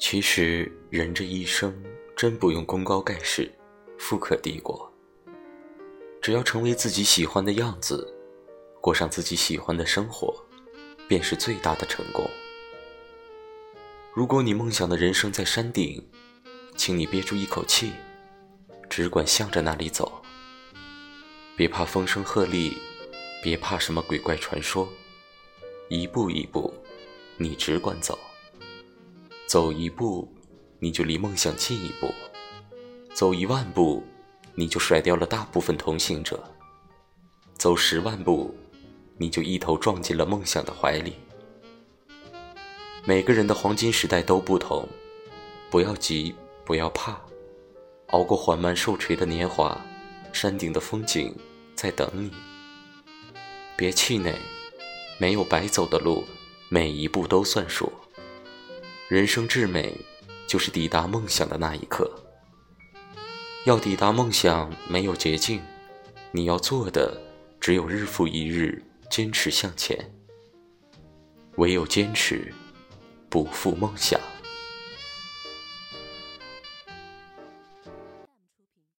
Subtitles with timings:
[0.00, 1.78] 其实人这一生
[2.16, 3.52] 真不用功高盖世、
[3.98, 4.90] 富可敌国，
[6.22, 8.12] 只要成为自己喜欢的样子，
[8.80, 10.34] 过上自己喜欢的生活，
[11.06, 12.28] 便是最大的成功。
[14.14, 16.02] 如果你梦想的人生在山顶，
[16.74, 17.92] 请你憋住一口气，
[18.88, 20.10] 只管向着那里走。
[21.54, 22.72] 别怕风声鹤唳，
[23.42, 24.88] 别怕什么鬼怪传说，
[25.90, 26.72] 一步一步，
[27.36, 28.18] 你只管走。
[29.50, 30.32] 走一步，
[30.78, 32.06] 你就离梦想近一步；
[33.12, 34.00] 走一万步，
[34.54, 36.36] 你就甩掉了大部分同行者；
[37.58, 38.54] 走十万步，
[39.18, 41.14] 你就一头撞进了梦想的怀里。
[43.04, 44.88] 每个人的黄金时代都不同，
[45.68, 46.32] 不要急，
[46.64, 47.20] 不要怕，
[48.10, 49.84] 熬过缓慢受锤的年华，
[50.32, 51.34] 山顶的风景
[51.74, 52.30] 在等你。
[53.76, 54.32] 别气馁，
[55.18, 56.22] 没有白走的路，
[56.68, 57.92] 每一步都算数。
[59.10, 59.92] 人生至美，
[60.46, 62.08] 就是抵达梦想的那一刻。
[63.64, 65.60] 要抵达梦想，没有捷径，
[66.30, 67.20] 你要做的
[67.58, 68.80] 只有日复一日
[69.10, 69.98] 坚持向前。
[71.56, 72.54] 唯有坚持，
[73.28, 74.20] 不负梦想。